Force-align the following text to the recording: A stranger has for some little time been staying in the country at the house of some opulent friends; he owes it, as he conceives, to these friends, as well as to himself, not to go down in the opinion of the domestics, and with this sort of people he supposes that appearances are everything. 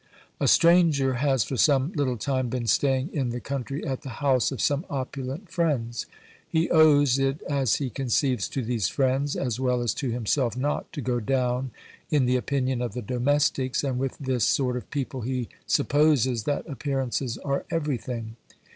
A 0.39 0.47
stranger 0.47 1.13
has 1.13 1.43
for 1.43 1.57
some 1.57 1.91
little 1.93 2.17
time 2.17 2.49
been 2.49 2.65
staying 2.65 3.11
in 3.13 3.29
the 3.29 3.39
country 3.39 3.85
at 3.85 4.01
the 4.01 4.09
house 4.17 4.51
of 4.51 4.59
some 4.59 4.83
opulent 4.89 5.51
friends; 5.51 6.07
he 6.49 6.71
owes 6.71 7.19
it, 7.19 7.43
as 7.43 7.75
he 7.75 7.91
conceives, 7.91 8.47
to 8.49 8.63
these 8.63 8.87
friends, 8.87 9.35
as 9.35 9.59
well 9.59 9.79
as 9.79 9.93
to 9.93 10.09
himself, 10.09 10.57
not 10.57 10.91
to 10.93 11.01
go 11.01 11.19
down 11.19 11.69
in 12.09 12.25
the 12.25 12.35
opinion 12.35 12.81
of 12.81 12.95
the 12.95 13.03
domestics, 13.03 13.83
and 13.83 13.99
with 13.99 14.17
this 14.17 14.43
sort 14.43 14.75
of 14.75 14.89
people 14.89 15.21
he 15.21 15.49
supposes 15.67 16.45
that 16.45 16.67
appearances 16.67 17.37
are 17.37 17.63
everything. 17.69 18.37